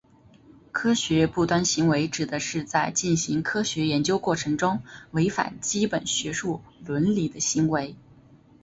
[0.71, 4.81] 科学不端行为指的是在进行科学研究过程中
[5.11, 7.95] 违反基本学术伦理的行为。